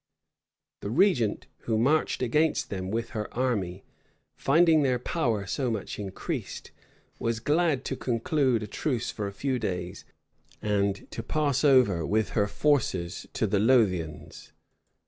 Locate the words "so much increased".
5.45-6.71